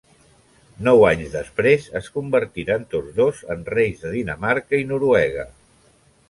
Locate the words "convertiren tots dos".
2.15-3.43